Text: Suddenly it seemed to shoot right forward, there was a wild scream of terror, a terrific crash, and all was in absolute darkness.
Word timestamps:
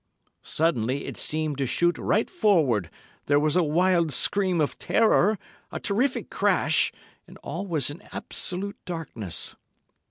Suddenly 0.41 1.05
it 1.05 1.15
seemed 1.15 1.59
to 1.59 1.67
shoot 1.67 1.95
right 1.99 2.27
forward, 2.27 2.89
there 3.27 3.39
was 3.39 3.55
a 3.55 3.61
wild 3.61 4.11
scream 4.11 4.59
of 4.59 4.79
terror, 4.79 5.37
a 5.71 5.79
terrific 5.79 6.31
crash, 6.31 6.91
and 7.27 7.37
all 7.43 7.67
was 7.67 7.91
in 7.91 8.01
absolute 8.11 8.77
darkness. 8.85 9.55